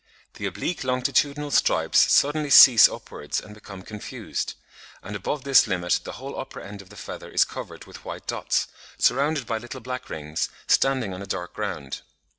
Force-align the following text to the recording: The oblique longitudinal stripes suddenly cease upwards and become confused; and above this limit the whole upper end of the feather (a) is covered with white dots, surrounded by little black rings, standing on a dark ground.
The 0.33 0.47
oblique 0.47 0.83
longitudinal 0.83 1.51
stripes 1.51 2.11
suddenly 2.11 2.49
cease 2.49 2.89
upwards 2.89 3.39
and 3.39 3.53
become 3.53 3.83
confused; 3.83 4.55
and 5.03 5.15
above 5.15 5.43
this 5.43 5.67
limit 5.67 5.99
the 6.05 6.13
whole 6.13 6.39
upper 6.39 6.59
end 6.59 6.81
of 6.81 6.89
the 6.89 6.95
feather 6.95 7.29
(a) 7.29 7.33
is 7.35 7.43
covered 7.45 7.85
with 7.85 8.03
white 8.03 8.25
dots, 8.25 8.65
surrounded 8.97 9.45
by 9.45 9.59
little 9.59 9.79
black 9.79 10.09
rings, 10.09 10.49
standing 10.65 11.13
on 11.13 11.21
a 11.21 11.27
dark 11.27 11.53
ground. 11.53 12.01